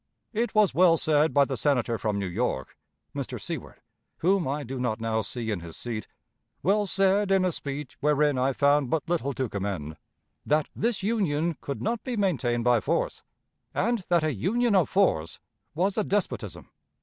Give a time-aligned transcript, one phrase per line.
[0.33, 2.75] It was well said by the Senator from New York
[3.15, 3.39] [Mr.
[3.39, 3.81] Seward],
[4.17, 6.07] whom I do not now see in his seat
[6.63, 9.97] well said in a speech wherein I found but little to commend
[10.43, 13.21] that this Union could not be maintained by force,
[13.75, 15.39] and that a Union of force
[15.75, 16.71] was a despotism.